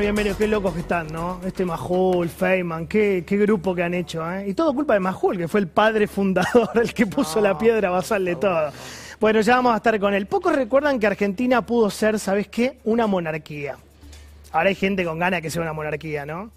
Bienvenidos, 0.00 0.38
qué 0.38 0.48
locos 0.48 0.72
que 0.72 0.80
están, 0.80 1.08
¿no? 1.08 1.42
Este 1.44 1.62
Majul, 1.62 2.30
Feynman, 2.30 2.86
qué, 2.86 3.22
qué 3.26 3.36
grupo 3.36 3.74
que 3.74 3.82
han 3.82 3.92
hecho, 3.92 4.28
¿eh? 4.32 4.48
Y 4.48 4.54
todo 4.54 4.72
culpa 4.72 4.94
de 4.94 5.00
Majul, 5.00 5.36
que 5.36 5.46
fue 5.46 5.60
el 5.60 5.68
padre 5.68 6.06
fundador, 6.06 6.70
el 6.82 6.94
que 6.94 7.06
puso 7.06 7.38
la 7.38 7.58
piedra 7.58 7.90
basal 7.90 8.24
de 8.24 8.34
todo. 8.36 8.72
Bueno, 9.20 9.42
ya 9.42 9.56
vamos 9.56 9.74
a 9.74 9.76
estar 9.76 10.00
con 10.00 10.14
él. 10.14 10.26
Pocos 10.26 10.56
recuerdan 10.56 10.98
que 10.98 11.06
Argentina 11.06 11.60
pudo 11.66 11.90
ser, 11.90 12.18
¿sabes 12.18 12.48
qué? 12.48 12.78
Una 12.84 13.06
monarquía. 13.06 13.76
Ahora 14.52 14.70
hay 14.70 14.74
gente 14.74 15.04
con 15.04 15.18
ganas 15.18 15.38
de 15.38 15.42
que 15.42 15.50
sea 15.50 15.60
una 15.60 15.74
monarquía, 15.74 16.24
¿no? 16.24 16.50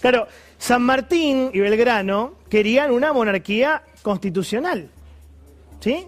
Claro, 0.00 0.28
San 0.56 0.82
Martín 0.82 1.50
y 1.52 1.58
Belgrano 1.58 2.34
querían 2.48 2.92
una 2.92 3.12
monarquía 3.12 3.82
constitucional. 4.02 4.88
¿Sí? 5.80 6.06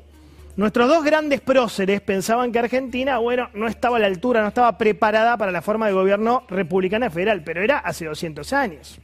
Nuestros 0.56 0.88
dos 0.88 1.04
grandes 1.04 1.42
próceres 1.42 2.00
pensaban 2.00 2.50
que 2.50 2.58
Argentina, 2.58 3.18
bueno, 3.18 3.50
no 3.52 3.68
estaba 3.68 3.98
a 3.98 4.00
la 4.00 4.06
altura, 4.06 4.40
no 4.40 4.48
estaba 4.48 4.78
preparada 4.78 5.36
para 5.36 5.52
la 5.52 5.60
forma 5.60 5.86
de 5.86 5.92
gobierno 5.92 6.44
republicana 6.48 7.10
federal, 7.10 7.44
pero 7.44 7.62
era 7.62 7.78
hace 7.78 8.06
200 8.06 8.54
años. 8.54 8.98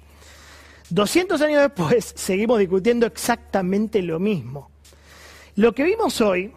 200 0.89 1.43
años 1.43 1.61
después 1.61 2.13
seguimos 2.17 2.59
discutiendo 2.59 3.07
exactamente 3.07 4.01
lo 4.01 4.19
mismo. 4.19 4.71
Lo 5.55 5.75
que 5.75 5.85
vimos 5.85 6.23
hoy, 6.23 6.53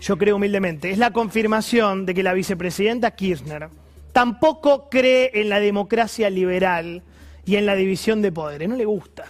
yo 0.00 0.16
creo 0.16 0.36
humildemente, 0.36 0.92
es 0.92 0.98
la 0.98 1.12
confirmación 1.12 2.06
de 2.06 2.14
que 2.14 2.22
la 2.22 2.34
vicepresidenta 2.34 3.10
Kirchner 3.10 3.68
tampoco 4.12 4.88
cree 4.88 5.32
en 5.34 5.48
la 5.48 5.58
democracia 5.58 6.30
liberal 6.30 7.02
y 7.44 7.56
en 7.56 7.66
la 7.66 7.74
división 7.74 8.22
de 8.22 8.30
poderes. 8.30 8.68
No 8.68 8.76
le 8.76 8.84
gusta. 8.84 9.24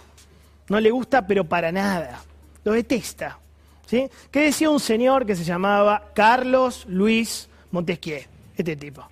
No 0.69 0.79
le 0.79 0.91
gusta, 0.91 1.25
pero 1.25 1.43
para 1.43 1.71
nada. 1.71 2.21
Lo 2.63 2.73
detesta. 2.73 3.39
¿Sí? 3.85 4.09
¿Qué 4.31 4.41
decía 4.41 4.69
un 4.69 4.79
señor 4.79 5.25
que 5.25 5.35
se 5.35 5.43
llamaba 5.43 6.11
Carlos 6.13 6.85
Luis 6.87 7.49
Montesquieu? 7.71 8.21
Este 8.57 8.75
tipo. 8.75 9.07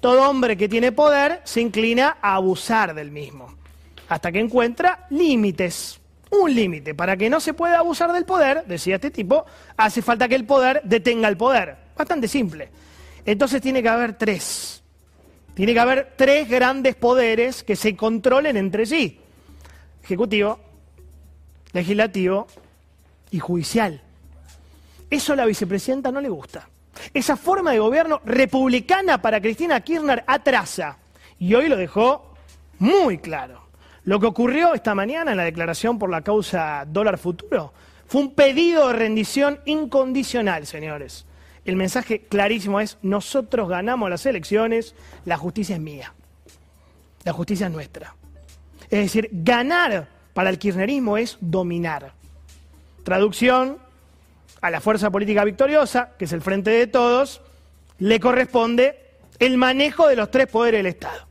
Todo 0.00 0.28
hombre 0.28 0.56
que 0.56 0.68
tiene 0.68 0.92
poder 0.92 1.40
se 1.44 1.60
inclina 1.60 2.18
a 2.22 2.34
abusar 2.34 2.94
del 2.94 3.10
mismo, 3.10 3.54
hasta 4.08 4.30
que 4.30 4.40
encuentra 4.40 5.06
límites. 5.10 6.00
Un 6.30 6.54
límite. 6.54 6.94
Para 6.94 7.16
que 7.16 7.30
no 7.30 7.40
se 7.40 7.54
pueda 7.54 7.78
abusar 7.78 8.12
del 8.12 8.24
poder, 8.24 8.64
decía 8.66 8.96
este 8.96 9.10
tipo, 9.10 9.46
hace 9.76 10.02
falta 10.02 10.28
que 10.28 10.34
el 10.34 10.44
poder 10.44 10.80
detenga 10.84 11.28
el 11.28 11.36
poder. 11.36 11.76
Bastante 11.96 12.28
simple. 12.28 12.68
Entonces 13.24 13.60
tiene 13.62 13.82
que 13.82 13.88
haber 13.88 14.14
tres. 14.14 14.82
Tiene 15.54 15.72
que 15.72 15.80
haber 15.80 16.12
tres 16.16 16.48
grandes 16.48 16.94
poderes 16.96 17.62
que 17.62 17.76
se 17.76 17.96
controlen 17.96 18.56
entre 18.56 18.86
sí. 18.86 19.20
Ejecutivo, 20.02 20.60
legislativo 21.72 22.46
y 23.30 23.38
judicial. 23.38 24.02
Eso 25.16 25.32
a 25.32 25.36
la 25.36 25.46
vicepresidenta 25.46 26.12
no 26.12 26.20
le 26.20 26.28
gusta. 26.28 26.68
Esa 27.14 27.38
forma 27.38 27.72
de 27.72 27.78
gobierno 27.78 28.20
republicana 28.26 29.22
para 29.22 29.40
Cristina 29.40 29.80
Kirchner 29.80 30.22
atrasa. 30.26 30.98
Y 31.38 31.54
hoy 31.54 31.68
lo 31.68 31.76
dejó 31.78 32.34
muy 32.80 33.16
claro. 33.16 33.62
Lo 34.04 34.20
que 34.20 34.26
ocurrió 34.26 34.74
esta 34.74 34.94
mañana 34.94 35.30
en 35.30 35.38
la 35.38 35.44
declaración 35.44 35.98
por 35.98 36.10
la 36.10 36.20
causa 36.20 36.84
dólar 36.86 37.16
futuro 37.16 37.72
fue 38.06 38.20
un 38.20 38.34
pedido 38.34 38.88
de 38.88 38.92
rendición 38.92 39.58
incondicional, 39.64 40.66
señores. 40.66 41.24
El 41.64 41.76
mensaje 41.76 42.20
clarísimo 42.20 42.78
es, 42.80 42.98
nosotros 43.00 43.70
ganamos 43.70 44.10
las 44.10 44.26
elecciones, 44.26 44.94
la 45.24 45.38
justicia 45.38 45.76
es 45.76 45.80
mía. 45.80 46.12
La 47.24 47.32
justicia 47.32 47.68
es 47.68 47.72
nuestra. 47.72 48.14
Es 48.90 49.00
decir, 49.00 49.30
ganar 49.32 50.08
para 50.34 50.50
el 50.50 50.58
kirchnerismo 50.58 51.16
es 51.16 51.38
dominar. 51.40 52.12
Traducción, 53.02 53.78
a 54.60 54.70
la 54.70 54.80
fuerza 54.80 55.10
política 55.10 55.44
victoriosa, 55.44 56.10
que 56.18 56.24
es 56.24 56.32
el 56.32 56.42
frente 56.42 56.70
de 56.70 56.86
todos, 56.86 57.40
le 57.98 58.20
corresponde 58.20 58.98
el 59.38 59.56
manejo 59.56 60.08
de 60.08 60.16
los 60.16 60.30
tres 60.30 60.46
poderes 60.46 60.78
del 60.78 60.86
Estado. 60.86 61.26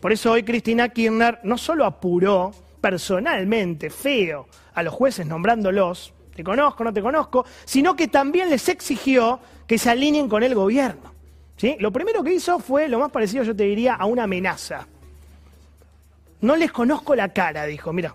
Por 0.00 0.12
eso 0.12 0.32
hoy 0.32 0.42
Cristina 0.42 0.88
Kirchner 0.88 1.40
no 1.42 1.58
solo 1.58 1.84
apuró 1.84 2.52
personalmente, 2.80 3.90
feo, 3.90 4.48
a 4.74 4.82
los 4.82 4.94
jueces 4.94 5.26
nombrándolos, 5.26 6.14
te 6.34 6.44
conozco, 6.44 6.84
no 6.84 6.92
te 6.92 7.02
conozco, 7.02 7.44
sino 7.64 7.94
que 7.96 8.08
también 8.08 8.48
les 8.48 8.68
exigió 8.68 9.40
que 9.66 9.78
se 9.78 9.90
alineen 9.90 10.28
con 10.28 10.42
el 10.42 10.54
gobierno. 10.54 11.12
¿sí? 11.56 11.76
Lo 11.80 11.92
primero 11.92 12.22
que 12.22 12.32
hizo 12.32 12.58
fue 12.58 12.88
lo 12.88 12.98
más 12.98 13.10
parecido, 13.10 13.44
yo 13.44 13.54
te 13.54 13.64
diría, 13.64 13.94
a 13.94 14.06
una 14.06 14.24
amenaza. 14.24 14.86
No 16.40 16.56
les 16.56 16.72
conozco 16.72 17.14
la 17.14 17.28
cara, 17.30 17.66
dijo, 17.66 17.92
mira. 17.92 18.14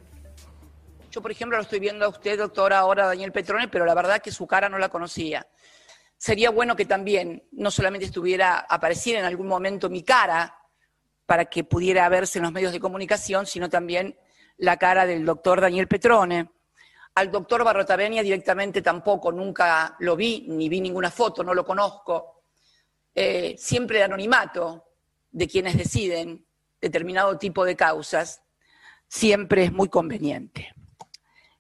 Yo, 1.16 1.22
por 1.22 1.32
ejemplo, 1.32 1.56
lo 1.56 1.64
estoy 1.64 1.80
viendo 1.80 2.04
a 2.04 2.10
usted, 2.10 2.38
doctora, 2.38 2.80
ahora 2.80 3.06
Daniel 3.06 3.32
Petrone, 3.32 3.70
pero 3.70 3.86
la 3.86 3.94
verdad 3.94 4.22
que 4.22 4.34
su 4.34 4.46
cara 4.46 4.68
no 4.68 4.78
la 4.78 4.90
conocía. 4.90 5.48
Sería 6.18 6.50
bueno 6.50 6.76
que 6.76 6.84
también 6.84 7.48
no 7.54 7.72
solamente 7.72 8.06
estuviera, 8.06 8.66
apareciera 8.68 9.20
en 9.20 9.26
algún 9.26 9.48
momento 9.48 9.90
mi 9.90 10.04
cara 10.04 10.60
para 11.26 11.46
que 11.46 11.64
pudiera 11.64 12.10
verse 12.10 12.40
en 12.40 12.44
los 12.44 12.52
medios 12.52 12.74
de 12.74 12.82
comunicación, 12.82 13.46
sino 13.46 13.70
también 13.70 14.20
la 14.58 14.76
cara 14.76 15.06
del 15.06 15.24
doctor 15.24 15.62
Daniel 15.62 15.88
Petrone. 15.88 16.50
Al 17.14 17.32
doctor 17.32 17.64
Barrotavenia 17.64 18.22
directamente 18.22 18.82
tampoco, 18.82 19.32
nunca 19.32 19.96
lo 20.00 20.18
vi, 20.18 20.46
ni 20.50 20.68
vi 20.68 20.82
ninguna 20.82 21.12
foto, 21.12 21.46
no 21.46 21.54
lo 21.54 21.64
conozco. 21.64 22.42
Eh, 23.14 23.56
siempre 23.58 24.00
el 24.00 24.04
anonimato 24.04 24.84
de 25.32 25.48
quienes 25.48 25.78
deciden 25.78 26.46
determinado 26.82 27.38
tipo 27.38 27.64
de 27.64 27.78
causas 27.78 28.42
siempre 29.08 29.64
es 29.64 29.72
muy 29.72 29.88
conveniente. 29.88 30.74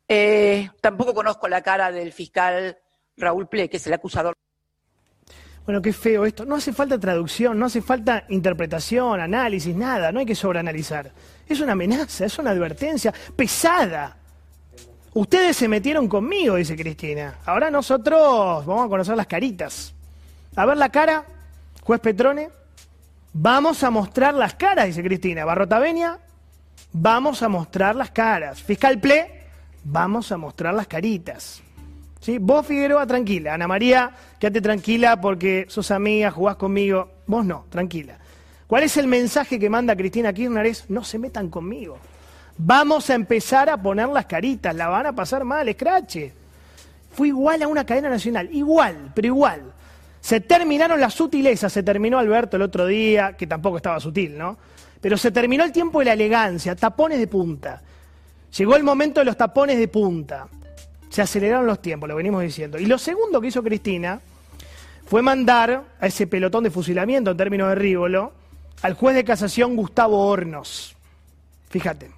Eh, 0.07 0.69
tampoco 0.81 1.13
conozco 1.13 1.47
la 1.47 1.61
cara 1.61 1.91
del 1.91 2.11
fiscal 2.13 2.77
Raúl 3.17 3.47
Ple, 3.47 3.69
que 3.69 3.77
es 3.77 3.87
el 3.87 3.93
acusador. 3.93 4.35
Bueno, 5.65 5.81
qué 5.81 5.93
feo 5.93 6.25
esto. 6.25 6.45
No 6.45 6.55
hace 6.55 6.73
falta 6.73 6.99
traducción, 6.99 7.57
no 7.57 7.65
hace 7.65 7.81
falta 7.81 8.25
interpretación, 8.29 9.19
análisis, 9.19 9.75
nada. 9.75 10.11
No 10.11 10.19
hay 10.19 10.25
que 10.25 10.35
sobreanalizar. 10.35 11.11
Es 11.47 11.59
una 11.59 11.71
amenaza, 11.71 12.25
es 12.25 12.37
una 12.37 12.51
advertencia 12.51 13.11
pesada. 13.35 14.15
Ustedes 15.13 15.57
se 15.57 15.67
metieron 15.67 16.07
conmigo, 16.07 16.55
dice 16.55 16.75
Cristina. 16.75 17.39
Ahora 17.45 17.71
nosotros 17.71 18.65
vamos 18.65 18.85
a 18.85 18.89
conocer 18.89 19.15
las 19.15 19.27
caritas. 19.27 19.93
A 20.55 20.65
ver 20.65 20.77
la 20.77 20.89
cara, 20.89 21.25
juez 21.81 21.99
Petrone. 21.99 22.49
Vamos 23.33 23.83
a 23.83 23.89
mostrar 23.89 24.33
las 24.35 24.53
caras, 24.55 24.85
dice 24.85 25.03
Cristina. 25.03 25.45
Barrotavenia, 25.45 26.19
vamos 26.93 27.41
a 27.41 27.49
mostrar 27.49 27.95
las 27.95 28.11
caras. 28.11 28.61
Fiscal 28.61 28.99
Ple, 28.99 29.34
vamos 29.85 30.31
a 30.31 30.37
mostrar 30.37 30.73
las 30.73 30.87
caritas. 30.87 31.61
¿Sí? 32.19 32.39
Vos, 32.39 32.65
Figueroa, 32.65 33.05
tranquila. 33.05 33.53
Ana 33.53 33.67
María, 33.67 34.11
quédate 34.39 34.59
tranquila 34.59 35.21
porque 35.21 35.65
sos 35.69 35.91
amiga, 35.91 36.31
jugás 36.31 36.55
conmigo. 36.57 37.09
Vos 37.27 37.45
no, 37.45 37.65
tranquila. 37.69 38.17
¿Cuál 38.67 38.83
es 38.83 38.97
el 38.97 39.07
mensaje 39.07 39.59
que 39.59 39.69
manda 39.69 39.95
Cristina 39.95 40.33
Kirchner? 40.33 40.65
Es, 40.65 40.89
no 40.89 41.03
se 41.03 41.19
metan 41.19 41.49
conmigo. 41.49 41.99
Vamos 42.57 43.09
a 43.09 43.13
empezar 43.13 43.69
a 43.69 43.77
poner 43.77 44.07
las 44.09 44.25
caritas, 44.25 44.73
la 44.75 44.87
van 44.87 45.05
a 45.05 45.13
pasar 45.13 45.43
mal, 45.43 45.69
escrache. 45.69 46.33
Fue 47.11 47.27
igual 47.27 47.61
a 47.61 47.67
una 47.67 47.85
cadena 47.85 48.09
nacional, 48.09 48.49
igual, 48.51 49.11
pero 49.13 49.27
igual. 49.27 49.73
Se 50.19 50.41
terminaron 50.41 50.99
las 50.99 51.13
sutilezas, 51.13 51.71
se 51.71 51.83
terminó 51.83 52.17
Alberto 52.17 52.55
el 52.55 52.63
otro 52.63 52.87
día, 52.87 53.33
que 53.37 53.45
tampoco 53.45 53.77
estaba 53.77 53.99
sutil, 53.99 54.35
¿no? 54.37 54.57
Pero 54.99 55.17
se 55.17 55.31
terminó 55.31 55.63
el 55.63 55.71
tiempo 55.71 55.99
de 55.99 56.05
la 56.05 56.13
elegancia, 56.13 56.75
tapones 56.75 57.19
de 57.19 57.27
punta. 57.27 57.81
Llegó 58.57 58.75
el 58.75 58.83
momento 58.83 59.19
de 59.19 59.25
los 59.25 59.35
tapones 59.35 59.77
de 59.77 59.87
punta. 59.87 60.47
Se 61.09 61.21
aceleraron 61.21 61.67
los 61.67 61.81
tiempos, 61.81 62.07
lo 62.07 62.15
venimos 62.15 62.41
diciendo. 62.41 62.79
Y 62.79 62.85
lo 62.85 62.97
segundo 62.97 63.41
que 63.41 63.47
hizo 63.47 63.61
Cristina 63.61 64.21
fue 65.05 65.21
mandar 65.21 65.83
a 65.99 66.07
ese 66.07 66.25
pelotón 66.27 66.63
de 66.63 66.71
fusilamiento 66.71 67.31
en 67.31 67.37
términos 67.37 67.69
de 67.69 67.75
Rívolo 67.75 68.33
al 68.81 68.93
juez 68.93 69.15
de 69.15 69.25
casación 69.25 69.75
Gustavo 69.75 70.27
Hornos. 70.27 70.95
Fíjate. 71.69 72.11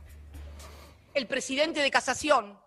El 1.14 1.26
presidente 1.28 1.80
de 1.80 1.90
casación, 1.90 2.60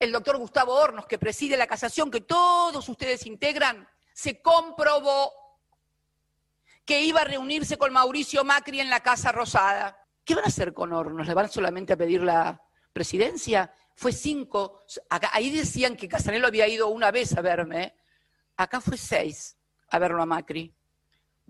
el 0.00 0.10
doctor 0.10 0.36
Gustavo 0.36 0.74
Hornos, 0.74 1.06
que 1.06 1.18
preside 1.18 1.56
la 1.56 1.68
casación 1.68 2.10
que 2.10 2.22
todos 2.22 2.88
ustedes 2.88 3.26
integran, 3.26 3.88
se 4.12 4.40
comprobó 4.40 5.30
que 6.84 7.02
iba 7.02 7.20
a 7.20 7.24
reunirse 7.24 7.78
con 7.78 7.92
Mauricio 7.92 8.44
Macri 8.44 8.80
en 8.80 8.90
la 8.90 9.00
Casa 9.00 9.30
Rosada. 9.30 10.05
¿Qué 10.26 10.34
van 10.34 10.44
a 10.44 10.48
hacer 10.48 10.74
con 10.74 10.92
Hornos? 10.92 11.28
¿Le 11.28 11.34
van 11.34 11.48
solamente 11.48 11.92
a 11.92 11.96
pedir 11.96 12.20
la 12.20 12.60
presidencia? 12.92 13.72
Fue 13.94 14.10
cinco. 14.10 14.82
ahí 15.08 15.56
decían 15.56 15.96
que 15.96 16.08
Casanelo 16.08 16.48
había 16.48 16.66
ido 16.66 16.88
una 16.88 17.12
vez 17.12 17.38
a 17.38 17.42
verme. 17.42 17.94
Acá 18.56 18.80
fue 18.80 18.96
seis 18.96 19.56
a 19.88 20.00
verlo 20.00 20.20
a 20.20 20.26
Macri. 20.26 20.74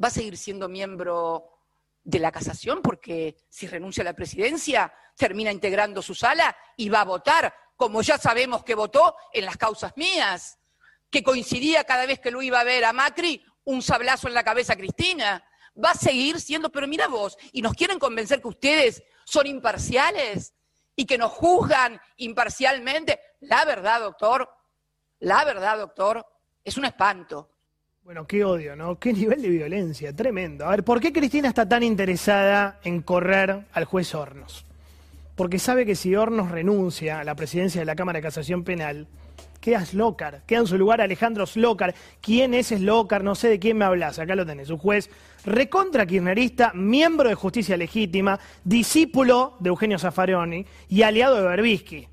¿Va 0.02 0.08
a 0.08 0.10
seguir 0.10 0.36
siendo 0.36 0.68
miembro 0.68 1.48
de 2.04 2.18
la 2.18 2.30
casación? 2.30 2.82
Porque 2.82 3.38
si 3.48 3.66
renuncia 3.66 4.02
a 4.02 4.04
la 4.04 4.12
presidencia, 4.12 4.92
termina 5.16 5.50
integrando 5.50 6.02
su 6.02 6.14
sala 6.14 6.54
y 6.76 6.90
va 6.90 7.00
a 7.00 7.06
votar, 7.06 7.54
como 7.76 8.02
ya 8.02 8.18
sabemos 8.18 8.62
que 8.62 8.74
votó 8.74 9.16
en 9.32 9.46
las 9.46 9.56
causas 9.56 9.96
mías. 9.96 10.58
que 11.08 11.22
coincidía 11.22 11.84
cada 11.84 12.04
vez 12.04 12.18
que 12.20 12.32
lo 12.32 12.42
iba 12.42 12.60
a 12.60 12.64
ver 12.64 12.84
a 12.84 12.92
Macri, 12.92 13.42
un 13.64 13.80
sablazo 13.80 14.28
en 14.28 14.34
la 14.34 14.44
cabeza 14.44 14.74
a 14.74 14.76
Cristina. 14.76 15.42
Va 15.82 15.90
a 15.90 15.94
seguir 15.94 16.40
siendo, 16.40 16.70
pero 16.70 16.86
mira 16.86 17.08
vos, 17.08 17.36
y 17.52 17.62
nos 17.62 17.74
quieren 17.74 17.98
convencer 17.98 18.40
que 18.40 18.48
ustedes 18.48 19.02
son 19.24 19.46
imparciales 19.46 20.54
y 20.94 21.04
que 21.04 21.18
nos 21.18 21.32
juzgan 21.32 22.00
imparcialmente. 22.16 23.20
La 23.40 23.64
verdad, 23.64 24.00
doctor, 24.00 24.48
la 25.20 25.44
verdad, 25.44 25.78
doctor, 25.78 26.24
es 26.64 26.76
un 26.76 26.86
espanto. 26.86 27.50
Bueno, 28.02 28.26
qué 28.26 28.44
odio, 28.44 28.76
¿no? 28.76 28.98
Qué 28.98 29.12
nivel 29.12 29.42
de 29.42 29.48
violencia, 29.48 30.14
tremendo. 30.14 30.64
A 30.64 30.70
ver, 30.70 30.84
¿por 30.84 31.00
qué 31.00 31.12
Cristina 31.12 31.48
está 31.48 31.68
tan 31.68 31.82
interesada 31.82 32.78
en 32.84 33.02
correr 33.02 33.66
al 33.72 33.84
juez 33.84 34.14
Hornos? 34.14 34.64
Porque 35.34 35.58
sabe 35.58 35.84
que 35.84 35.96
si 35.96 36.14
Hornos 36.14 36.50
renuncia 36.50 37.18
a 37.18 37.24
la 37.24 37.34
presidencia 37.34 37.80
de 37.80 37.84
la 37.84 37.96
Cámara 37.96 38.18
de 38.18 38.22
Casación 38.22 38.62
Penal, 38.62 39.08
queda 39.60 39.84
Slocar, 39.84 40.42
queda 40.46 40.60
en 40.60 40.66
su 40.66 40.78
lugar 40.78 41.00
Alejandro 41.00 41.44
Slocar. 41.46 41.94
¿Quién 42.20 42.54
es 42.54 42.68
Slocar? 42.68 43.24
No 43.24 43.34
sé 43.34 43.48
de 43.48 43.58
quién 43.58 43.76
me 43.76 43.84
hablas, 43.84 44.18
acá 44.18 44.36
lo 44.36 44.46
tenés, 44.46 44.70
un 44.70 44.78
juez 44.78 45.10
recontra 45.44 46.06
kirchnerista, 46.06 46.72
miembro 46.74 47.28
de 47.28 47.34
Justicia 47.34 47.76
Legítima, 47.76 48.38
discípulo 48.64 49.54
de 49.60 49.68
Eugenio 49.68 49.98
Zaffaroni 49.98 50.64
y 50.88 51.02
aliado 51.02 51.36
de 51.36 51.48
Berbisky. 51.48 52.08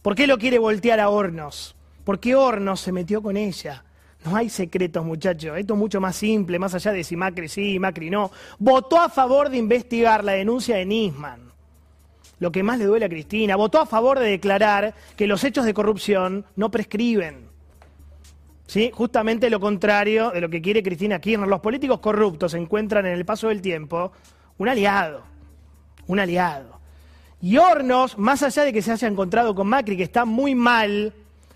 ¿Por 0.00 0.14
qué 0.14 0.26
lo 0.26 0.38
quiere 0.38 0.58
voltear 0.58 0.98
a 0.98 1.08
Hornos? 1.08 1.76
Porque 2.04 2.34
Hornos 2.34 2.80
se 2.80 2.90
metió 2.90 3.22
con 3.22 3.36
ella. 3.36 3.84
No 4.24 4.36
hay 4.36 4.48
secretos, 4.48 5.04
muchachos. 5.04 5.56
Esto 5.56 5.74
es 5.74 5.78
mucho 5.78 6.00
más 6.00 6.16
simple, 6.16 6.58
más 6.58 6.74
allá 6.74 6.92
de 6.92 7.04
si 7.04 7.16
Macri 7.16 7.48
sí, 7.48 7.78
Macri 7.78 8.10
no. 8.10 8.30
Votó 8.58 9.00
a 9.00 9.08
favor 9.08 9.48
de 9.48 9.58
investigar 9.58 10.24
la 10.24 10.32
denuncia 10.32 10.76
de 10.76 10.86
Nisman 10.86 11.51
lo 12.42 12.50
que 12.50 12.64
más 12.64 12.76
le 12.76 12.86
duele 12.86 13.04
a 13.04 13.08
Cristina. 13.08 13.54
Votó 13.54 13.80
a 13.80 13.86
favor 13.86 14.18
de 14.18 14.28
declarar 14.28 14.94
que 15.16 15.28
los 15.28 15.44
hechos 15.44 15.64
de 15.64 15.72
corrupción 15.72 16.44
no 16.56 16.72
prescriben. 16.72 17.46
¿Sí? 18.66 18.90
Justamente 18.92 19.48
lo 19.48 19.60
contrario 19.60 20.32
de 20.32 20.40
lo 20.40 20.50
que 20.50 20.60
quiere 20.60 20.82
Cristina 20.82 21.20
Kirchner. 21.20 21.48
Los 21.48 21.60
políticos 21.60 22.00
corruptos 22.00 22.54
encuentran 22.54 23.06
en 23.06 23.12
el 23.12 23.24
paso 23.24 23.46
del 23.46 23.62
tiempo 23.62 24.10
un 24.58 24.68
aliado. 24.68 25.22
Un 26.08 26.18
aliado. 26.18 26.80
Y 27.40 27.58
Hornos, 27.58 28.18
más 28.18 28.42
allá 28.42 28.64
de 28.64 28.72
que 28.72 28.82
se 28.82 28.90
haya 28.90 29.06
encontrado 29.06 29.54
con 29.54 29.68
Macri, 29.68 29.96
que 29.96 30.02
está 30.02 30.24
muy 30.24 30.56
mal, 30.56 31.12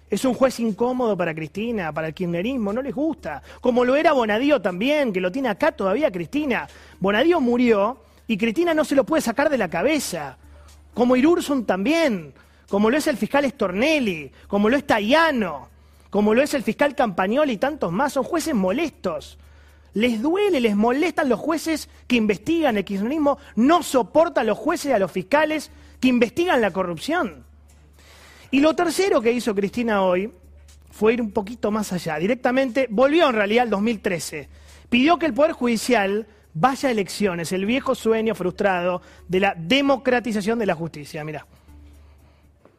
es 0.08 0.24
un 0.24 0.34
juez 0.34 0.60
incómodo 0.60 1.16
para 1.16 1.34
Cristina, 1.34 1.92
para 1.92 2.06
el 2.06 2.14
kirchnerismo, 2.14 2.72
no 2.72 2.80
les 2.80 2.94
gusta. 2.94 3.42
Como 3.60 3.84
lo 3.84 3.96
era 3.96 4.12
Bonadío 4.12 4.62
también, 4.62 5.12
que 5.12 5.20
lo 5.20 5.32
tiene 5.32 5.48
acá 5.48 5.72
todavía 5.72 6.12
Cristina. 6.12 6.68
Bonadío 7.00 7.40
murió 7.40 7.98
y 8.28 8.38
Cristina 8.38 8.72
no 8.72 8.84
se 8.84 8.94
lo 8.94 9.02
puede 9.02 9.20
sacar 9.20 9.50
de 9.50 9.58
la 9.58 9.68
cabeza 9.68 10.38
como 10.96 11.14
Irursun 11.14 11.66
también, 11.66 12.32
como 12.70 12.88
lo 12.88 12.96
es 12.96 13.06
el 13.06 13.18
fiscal 13.18 13.46
Stornelli, 13.46 14.32
como 14.48 14.70
lo 14.70 14.78
es 14.78 14.86
Tayano, 14.86 15.68
como 16.08 16.32
lo 16.32 16.40
es 16.40 16.54
el 16.54 16.62
fiscal 16.62 16.94
Campagnoli 16.94 17.52
y 17.52 17.56
tantos 17.58 17.92
más, 17.92 18.14
son 18.14 18.24
jueces 18.24 18.54
molestos. 18.54 19.36
Les 19.92 20.22
duele, 20.22 20.58
les 20.58 20.74
molestan 20.74 21.28
los 21.28 21.38
jueces 21.38 21.90
que 22.06 22.16
investigan 22.16 22.78
el 22.78 22.86
kirchnerismo, 22.86 23.36
no 23.56 23.82
soportan 23.82 24.44
a 24.44 24.46
los 24.46 24.56
jueces 24.56 24.86
y 24.86 24.92
a 24.94 24.98
los 24.98 25.12
fiscales 25.12 25.70
que 26.00 26.08
investigan 26.08 26.62
la 26.62 26.70
corrupción. 26.70 27.44
Y 28.50 28.60
lo 28.60 28.74
tercero 28.74 29.20
que 29.20 29.32
hizo 29.32 29.54
Cristina 29.54 30.00
hoy 30.00 30.32
fue 30.90 31.12
ir 31.12 31.20
un 31.20 31.30
poquito 31.30 31.70
más 31.70 31.92
allá. 31.92 32.16
Directamente 32.16 32.86
volvió 32.88 33.28
en 33.28 33.34
realidad 33.34 33.64
al 33.64 33.70
2013. 33.70 34.48
Pidió 34.88 35.18
que 35.18 35.26
el 35.26 35.34
Poder 35.34 35.52
Judicial 35.52 36.26
vaya 36.58 36.90
elecciones, 36.90 37.52
el 37.52 37.66
viejo 37.66 37.94
sueño 37.94 38.34
frustrado 38.34 39.02
de 39.28 39.40
la 39.40 39.54
democratización 39.54 40.58
de 40.58 40.64
la 40.64 40.74
justicia. 40.74 41.22
Mira. 41.22 41.46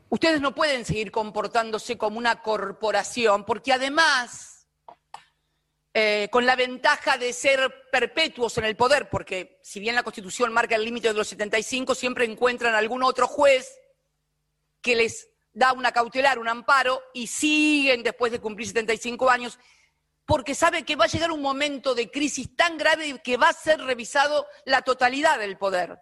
Ustedes 0.09 0.41
no 0.41 0.55
pueden 0.55 0.83
seguir 0.83 1.11
comportándose 1.11 1.95
como 1.95 2.17
una 2.17 2.41
corporación, 2.41 3.43
porque 3.45 3.73
además, 3.73 4.67
eh, 5.93 6.27
con 6.31 6.47
la 6.47 6.55
ventaja 6.55 7.19
de 7.19 7.31
ser 7.33 7.89
perpetuos 7.91 8.57
en 8.57 8.65
el 8.65 8.75
poder, 8.75 9.09
porque 9.09 9.59
si 9.61 9.79
bien 9.79 9.93
la 9.93 10.03
Constitución 10.03 10.51
marca 10.51 10.75
el 10.75 10.83
límite 10.83 11.09
de 11.09 11.13
los 11.13 11.27
75, 11.27 11.93
siempre 11.93 12.25
encuentran 12.25 12.73
algún 12.73 13.03
otro 13.03 13.27
juez 13.27 13.77
que 14.81 14.95
les 14.95 15.29
da 15.53 15.73
una 15.73 15.91
cautelar, 15.91 16.39
un 16.39 16.47
amparo, 16.47 16.99
y 17.13 17.27
siguen 17.27 18.01
después 18.01 18.31
de 18.31 18.39
cumplir 18.39 18.67
75 18.67 19.29
años 19.29 19.59
porque 20.27 20.55
sabe 20.55 20.83
que 20.83 20.97
va 20.97 21.05
a 21.05 21.07
llegar 21.07 21.31
un 21.31 21.41
momento 21.41 21.95
de 21.95 22.11
crisis 22.11 22.53
tan 22.53 22.77
grave 22.77 23.21
que 23.23 23.37
va 23.37 23.47
a 23.47 23.53
ser 23.53 23.79
revisado 23.79 24.45
la 24.65 24.81
totalidad 24.81 25.39
del 25.39 25.57
poder. 25.57 26.01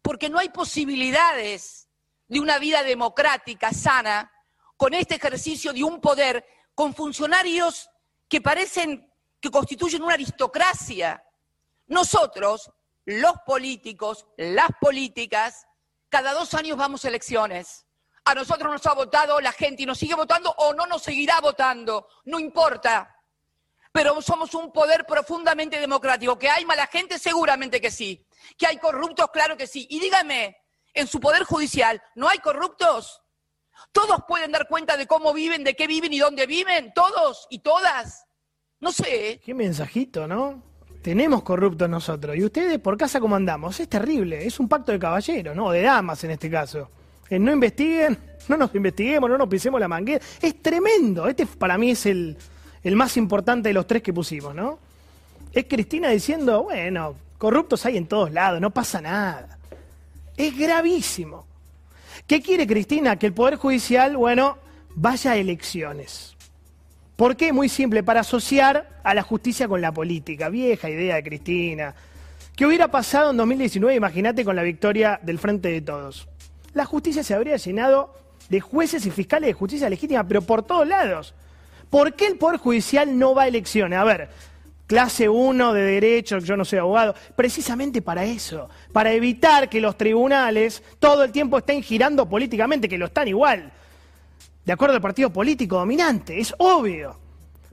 Porque 0.00 0.30
no 0.30 0.38
hay 0.38 0.50
posibilidades 0.50 1.88
de 2.28 2.38
una 2.38 2.60
vida 2.60 2.84
democrática, 2.84 3.72
sana, 3.72 4.32
con 4.76 4.94
este 4.94 5.16
ejercicio 5.16 5.72
de 5.72 5.82
un 5.82 6.00
poder, 6.00 6.46
con 6.76 6.94
funcionarios 6.94 7.90
que 8.28 8.40
parecen 8.40 9.12
que 9.40 9.50
constituyen 9.50 10.04
una 10.04 10.14
aristocracia. 10.14 11.24
Nosotros, 11.88 12.70
los 13.04 13.32
políticos, 13.44 14.24
las 14.36 14.70
políticas, 14.80 15.66
cada 16.08 16.32
dos 16.32 16.54
años 16.54 16.76
vamos 16.76 17.04
a 17.04 17.08
elecciones 17.08 17.87
a 18.28 18.34
nosotros 18.34 18.70
nos 18.70 18.84
ha 18.84 18.92
votado 18.92 19.40
la 19.40 19.52
gente 19.52 19.84
y 19.84 19.86
nos 19.86 19.96
sigue 19.96 20.14
votando 20.14 20.54
o 20.58 20.74
no 20.74 20.86
nos 20.86 21.02
seguirá 21.02 21.40
votando, 21.40 22.08
no 22.26 22.38
importa. 22.38 23.16
Pero 23.90 24.20
somos 24.20 24.54
un 24.54 24.70
poder 24.70 25.06
profundamente 25.06 25.80
democrático. 25.80 26.38
¿Que 26.38 26.50
hay 26.50 26.66
mala 26.66 26.86
gente? 26.88 27.18
Seguramente 27.18 27.80
que 27.80 27.90
sí. 27.90 28.26
¿Que 28.58 28.66
hay 28.66 28.76
corruptos? 28.76 29.30
Claro 29.32 29.56
que 29.56 29.66
sí. 29.66 29.86
Y 29.88 29.98
dígame, 29.98 30.58
en 30.92 31.06
su 31.06 31.20
poder 31.20 31.44
judicial, 31.44 32.02
¿no 32.16 32.28
hay 32.28 32.38
corruptos? 32.38 33.22
¿Todos 33.92 34.24
pueden 34.28 34.52
dar 34.52 34.68
cuenta 34.68 34.98
de 34.98 35.06
cómo 35.06 35.32
viven, 35.32 35.64
de 35.64 35.74
qué 35.74 35.86
viven 35.86 36.12
y 36.12 36.18
dónde 36.18 36.46
viven? 36.46 36.92
¿Todos 36.92 37.46
y 37.48 37.60
todas? 37.60 38.26
No 38.78 38.92
sé. 38.92 39.40
Qué 39.42 39.54
mensajito, 39.54 40.28
¿no? 40.28 40.62
Tenemos 41.02 41.42
corruptos 41.42 41.88
nosotros. 41.88 42.36
¿Y 42.36 42.44
ustedes 42.44 42.78
por 42.78 42.98
casa 42.98 43.20
cómo 43.20 43.36
andamos? 43.36 43.80
Es 43.80 43.88
terrible. 43.88 44.46
Es 44.46 44.60
un 44.60 44.68
pacto 44.68 44.92
de 44.92 44.98
caballeros, 44.98 45.56
¿no? 45.56 45.70
De 45.70 45.80
damas 45.80 46.22
en 46.24 46.32
este 46.32 46.50
caso 46.50 46.90
no 47.30 47.52
investiguen, 47.52 48.18
no 48.48 48.56
nos 48.56 48.74
investiguemos, 48.74 49.28
no 49.28 49.38
nos 49.38 49.48
pisemos 49.48 49.78
la 49.80 49.88
manguera. 49.88 50.24
Es 50.40 50.62
tremendo. 50.62 51.28
Este 51.28 51.46
para 51.46 51.76
mí 51.76 51.90
es 51.90 52.06
el, 52.06 52.36
el 52.82 52.96
más 52.96 53.16
importante 53.16 53.68
de 53.68 53.74
los 53.74 53.86
tres 53.86 54.02
que 54.02 54.12
pusimos, 54.12 54.54
¿no? 54.54 54.78
Es 55.52 55.66
Cristina 55.68 56.08
diciendo, 56.10 56.64
bueno, 56.64 57.14
corruptos 57.36 57.84
hay 57.86 57.96
en 57.96 58.06
todos 58.06 58.32
lados, 58.32 58.60
no 58.60 58.70
pasa 58.70 59.00
nada. 59.00 59.58
Es 60.36 60.56
gravísimo. 60.56 61.46
¿Qué 62.26 62.40
quiere 62.42 62.66
Cristina? 62.66 63.16
Que 63.16 63.26
el 63.26 63.32
Poder 63.32 63.56
Judicial, 63.56 64.16
bueno, 64.16 64.58
vaya 64.94 65.32
a 65.32 65.36
elecciones. 65.36 66.36
¿Por 67.16 67.36
qué? 67.36 67.52
Muy 67.52 67.68
simple, 67.68 68.02
para 68.02 68.20
asociar 68.20 69.00
a 69.02 69.14
la 69.14 69.22
justicia 69.22 69.66
con 69.66 69.80
la 69.80 69.92
política. 69.92 70.48
Vieja 70.48 70.88
idea 70.88 71.16
de 71.16 71.24
Cristina. 71.24 71.94
¿Qué 72.54 72.66
hubiera 72.66 72.88
pasado 72.88 73.30
en 73.30 73.36
2019? 73.38 73.96
Imagínate 73.96 74.44
con 74.44 74.54
la 74.54 74.62
victoria 74.62 75.18
del 75.22 75.38
Frente 75.38 75.68
de 75.68 75.80
Todos 75.80 76.28
la 76.78 76.86
justicia 76.86 77.24
se 77.24 77.34
habría 77.34 77.56
llenado 77.56 78.14
de 78.48 78.60
jueces 78.60 79.04
y 79.04 79.10
fiscales 79.10 79.48
de 79.48 79.52
justicia 79.52 79.90
legítima, 79.90 80.22
pero 80.26 80.42
por 80.42 80.62
todos 80.62 80.86
lados. 80.86 81.34
¿Por 81.90 82.14
qué 82.14 82.26
el 82.26 82.38
Poder 82.38 82.58
Judicial 82.58 83.18
no 83.18 83.34
va 83.34 83.42
a 83.42 83.48
elecciones? 83.48 83.98
A 83.98 84.04
ver, 84.04 84.30
clase 84.86 85.28
1 85.28 85.72
de 85.72 85.82
derecho, 85.82 86.38
yo 86.38 86.56
no 86.56 86.64
soy 86.64 86.78
abogado, 86.78 87.16
precisamente 87.34 88.00
para 88.00 88.24
eso, 88.24 88.70
para 88.92 89.12
evitar 89.12 89.68
que 89.68 89.80
los 89.80 89.98
tribunales 89.98 90.82
todo 91.00 91.24
el 91.24 91.32
tiempo 91.32 91.58
estén 91.58 91.82
girando 91.82 92.28
políticamente, 92.28 92.88
que 92.88 92.96
lo 92.96 93.06
están 93.06 93.26
igual, 93.26 93.72
de 94.64 94.72
acuerdo 94.72 94.94
al 94.94 95.02
partido 95.02 95.32
político 95.32 95.78
dominante, 95.78 96.38
es 96.38 96.54
obvio. 96.58 97.18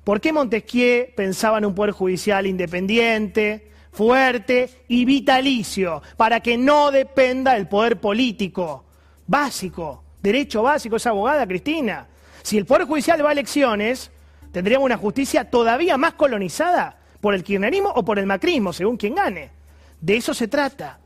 ¿Por 0.04 0.20
qué 0.20 0.34
Montesquieu 0.34 1.14
pensaba 1.16 1.60
en 1.60 1.66
un 1.66 1.76
Poder 1.76 1.92
Judicial 1.92 2.48
independiente, 2.48 3.72
fuerte 3.92 4.70
y 4.88 5.06
vitalicio, 5.06 6.02
para 6.18 6.40
que 6.40 6.58
no 6.58 6.90
dependa 6.90 7.54
del 7.54 7.68
poder 7.68 8.00
político? 8.00 8.85
Básico, 9.28 10.04
derecho 10.22 10.64
básico, 10.64 10.96
es 10.96 11.06
abogada 11.06 11.48
Cristina. 11.48 12.08
Si 12.44 12.58
el 12.58 12.66
Poder 12.66 12.88
Judicial 12.88 13.24
va 13.24 13.30
a 13.30 13.34
elecciones, 13.34 14.12
tendríamos 14.52 14.86
una 14.86 14.98
justicia 14.98 15.50
todavía 15.50 15.98
más 15.98 16.14
colonizada 16.14 16.98
por 17.22 17.34
el 17.34 17.44
kirchnerismo 17.44 17.90
o 17.90 18.06
por 18.06 18.20
el 18.20 18.26
macrismo, 18.26 18.72
según 18.72 18.98
quien 18.98 19.16
gane. 19.16 19.52
De 20.00 20.16
eso 20.16 20.34
se 20.34 20.48
trata. 20.48 21.00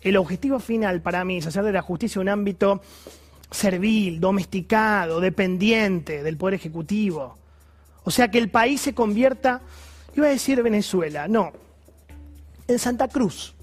El 0.00 0.16
objetivo 0.16 0.60
final 0.60 1.02
para 1.02 1.24
mí 1.24 1.38
es 1.38 1.46
hacer 1.46 1.64
de 1.64 1.72
la 1.72 1.82
justicia 1.82 2.20
un 2.20 2.28
ámbito 2.28 2.80
servil, 3.50 4.20
domesticado, 4.20 5.20
dependiente 5.20 6.22
del 6.22 6.36
Poder 6.36 6.54
Ejecutivo. 6.54 7.36
O 8.04 8.10
sea, 8.10 8.30
que 8.30 8.38
el 8.38 8.48
país 8.48 8.80
se 8.80 8.94
convierta, 8.94 9.60
iba 10.14 10.26
a 10.26 10.30
decir 10.30 10.62
Venezuela, 10.62 11.28
no, 11.28 11.52
en 12.66 12.78
Santa 12.78 13.08
Cruz. 13.08 13.54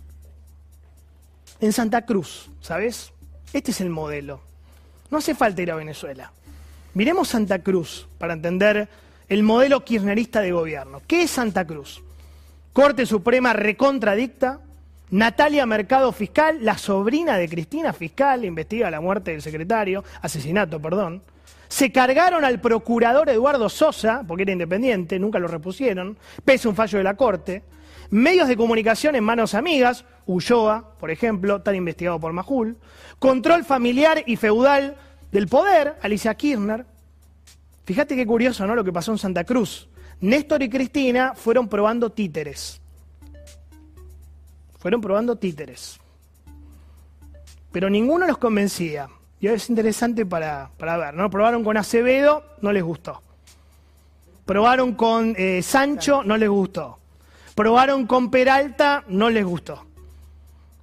En 1.59 1.71
Santa 1.71 2.05
Cruz, 2.05 2.49
¿sabes? 2.61 3.11
Este 3.53 3.71
es 3.71 3.81
el 3.81 3.89
modelo. 3.89 4.41
No 5.09 5.19
hace 5.19 5.35
falta 5.35 5.61
ir 5.61 5.71
a 5.71 5.75
Venezuela. 5.75 6.31
Miremos 6.93 7.27
Santa 7.29 7.59
Cruz 7.59 8.07
para 8.17 8.33
entender 8.33 8.87
el 9.27 9.43
modelo 9.43 9.83
kirchnerista 9.83 10.41
de 10.41 10.51
gobierno. 10.51 11.01
¿Qué 11.07 11.23
es 11.23 11.31
Santa 11.31 11.65
Cruz? 11.65 12.01
Corte 12.73 13.05
Suprema 13.05 13.53
recontradicta, 13.53 14.59
Natalia 15.11 15.65
Mercado 15.65 16.11
Fiscal, 16.11 16.59
la 16.61 16.77
sobrina 16.77 17.37
de 17.37 17.47
Cristina 17.47 17.93
Fiscal, 17.93 18.43
investiga 18.43 18.91
la 18.91 18.99
muerte 18.99 19.31
del 19.31 19.41
secretario, 19.41 20.03
asesinato, 20.21 20.81
perdón. 20.81 21.21
Se 21.67 21.91
cargaron 21.91 22.43
al 22.43 22.59
procurador 22.59 23.29
Eduardo 23.29 23.69
Sosa, 23.69 24.23
porque 24.27 24.43
era 24.43 24.51
independiente, 24.51 25.19
nunca 25.19 25.39
lo 25.39 25.47
repusieron, 25.47 26.17
pese 26.43 26.67
a 26.67 26.71
un 26.71 26.75
fallo 26.75 26.97
de 26.97 27.03
la 27.03 27.15
Corte. 27.15 27.63
Medios 28.15 28.47
de 28.47 28.55
comunicación 28.55 29.17
en 29.17 29.25
manos 29.25 29.53
amigas, 29.55 30.05
Ulloa, 30.25 30.95
por 30.97 31.11
ejemplo, 31.11 31.61
tan 31.61 31.75
investigado 31.75 32.17
por 32.17 32.31
Majul. 32.31 32.77
Control 33.19 33.65
familiar 33.65 34.23
y 34.25 34.37
feudal 34.37 34.95
del 35.33 35.49
poder, 35.49 35.97
Alicia 36.01 36.33
Kirchner. 36.33 36.85
Fíjate 37.83 38.15
qué 38.15 38.25
curioso, 38.25 38.65
¿no? 38.65 38.73
Lo 38.73 38.85
que 38.85 38.93
pasó 38.93 39.11
en 39.11 39.17
Santa 39.17 39.43
Cruz. 39.43 39.89
Néstor 40.21 40.63
y 40.63 40.69
Cristina 40.69 41.33
fueron 41.35 41.67
probando 41.67 42.09
títeres. 42.09 42.79
Fueron 44.79 45.01
probando 45.01 45.35
títeres. 45.35 45.99
Pero 47.73 47.89
ninguno 47.89 48.25
los 48.27 48.37
convencía. 48.37 49.09
Y 49.41 49.47
es 49.47 49.69
interesante 49.69 50.25
para, 50.25 50.71
ver, 50.79 51.15
¿no? 51.15 51.29
Probaron 51.29 51.65
con 51.65 51.75
Acevedo, 51.75 52.45
no 52.61 52.71
les 52.71 52.81
gustó. 52.81 53.21
Probaron 54.45 54.93
con 54.93 55.35
eh, 55.37 55.61
Sancho, 55.61 56.23
no 56.23 56.37
les 56.37 56.47
gustó. 56.47 56.99
Probaron 57.55 58.05
con 58.05 58.29
Peralta, 58.29 59.05
no 59.07 59.29
les 59.29 59.45
gustó. 59.45 59.85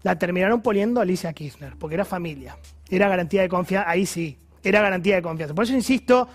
La 0.03 0.19
terminaron 0.19 0.63
poniendo 0.63 1.01
Alicia 1.01 1.33
Kirchner, 1.33 1.75
porque 1.79 1.95
era 1.95 2.05
familia. 2.05 2.57
Era 2.89 3.09
garantía 3.09 3.43
de 3.43 3.49
confianza, 3.49 3.89
ahí 3.89 4.07
sí, 4.07 4.39
era 4.65 4.81
garantía 4.81 5.17
de 5.17 5.23
confianza. 5.23 5.55
Por 5.55 5.65
eso 5.65 5.75
insisto, 5.75 6.29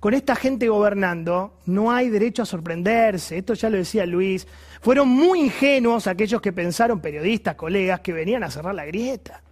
con 0.00 0.12
esta 0.12 0.34
gente 0.34 0.68
gobernando 0.68 1.60
no 1.66 1.92
hay 1.92 2.10
derecho 2.10 2.42
a 2.42 2.46
sorprenderse. 2.46 3.38
Esto 3.38 3.54
ya 3.54 3.70
lo 3.70 3.76
decía 3.76 4.04
Luis. 4.04 4.46
Fueron 4.80 5.08
muy 5.08 5.40
ingenuos 5.40 6.06
aquellos 6.06 6.42
que 6.42 6.52
pensaron, 6.52 7.00
periodistas, 7.00 7.54
colegas, 7.54 8.00
que 8.00 8.12
venían 8.12 8.42
a 8.42 8.50
cerrar 8.50 8.74
la 8.74 8.84
grieta. 8.84 9.42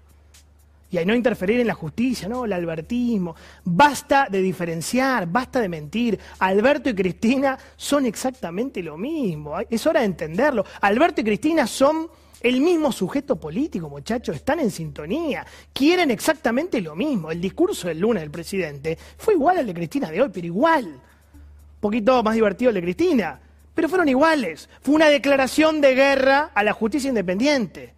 Y 0.93 0.99
a 0.99 1.05
no 1.07 1.15
interferir 1.15 1.59
en 1.59 1.67
la 1.67 1.75
justicia, 1.75 2.29
¿no? 2.29 2.45
El 2.45 2.53
albertismo. 2.53 3.35
Basta 3.65 4.29
de 4.31 4.43
diferenciar, 4.43 5.27
basta 5.27 5.59
de 5.59 5.69
mentir. 5.71 6.21
Alberto 6.39 6.91
y 6.91 6.95
Cristina 6.95 7.59
son 7.77 8.05
exactamente 8.05 8.83
lo 8.83 8.99
mismo. 8.99 9.55
Es 9.71 9.87
hora 9.87 10.01
de 10.01 10.07
entenderlo. 10.07 10.67
Alberto 10.83 11.23
y 11.23 11.25
Cristina 11.25 11.67
son 11.67 12.09
el 12.43 12.61
mismo 12.61 12.93
sujeto 12.93 13.37
político, 13.37 13.89
muchachos, 13.89 14.37
están 14.37 14.61
en 14.61 14.71
sintonía, 14.71 15.47
quieren 15.73 16.11
exactamente 16.11 16.81
lo 16.83 16.95
mismo. 16.95 17.31
El 17.31 17.41
discurso 17.41 17.89
del 17.89 18.01
lunes 18.01 18.21
del 18.21 18.31
presidente 18.31 18.99
fue 19.17 19.35
igual 19.35 19.59
al 19.59 19.67
de 19.67 19.73
Cristina 19.73 20.11
de 20.11 20.21
hoy, 20.21 20.31
pero 20.31 20.47
igual. 20.47 20.85
Un 20.87 21.81
poquito 21.81 22.23
más 22.23 22.35
divertido 22.35 22.69
el 22.69 22.75
de 22.75 22.83
Cristina, 22.83 23.41
pero 23.75 23.89
fueron 23.89 24.09
iguales. 24.09 24.69
Fue 24.83 24.95
una 24.95 25.09
declaración 25.09 25.81
de 25.81 25.95
guerra 25.95 26.51
a 26.53 26.63
la 26.63 26.75
justicia 26.75 27.09
independiente. 27.09 27.95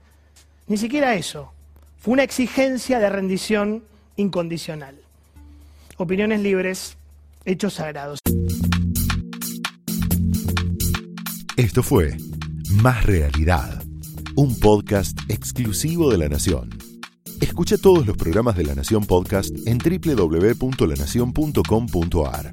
Ni 0.68 0.76
siquiera 0.76 1.14
eso. 1.14 1.53
Fue 2.04 2.12
una 2.12 2.22
exigencia 2.22 2.98
de 2.98 3.08
rendición 3.08 3.82
incondicional. 4.16 4.94
Opiniones 5.96 6.40
libres, 6.40 6.98
hechos 7.46 7.72
sagrados. 7.72 8.18
Esto 11.56 11.82
fue 11.82 12.18
Más 12.82 13.06
Realidad 13.06 13.82
un 14.36 14.58
podcast 14.58 15.16
exclusivo 15.28 16.10
de 16.10 16.18
La 16.18 16.28
Nación. 16.28 16.68
Escucha 17.40 17.78
todos 17.78 18.06
los 18.06 18.18
programas 18.18 18.56
de 18.56 18.64
La 18.64 18.74
Nación 18.74 19.06
Podcast 19.06 19.54
en 19.66 19.78
www.lanacion.com.ar. 19.78 22.52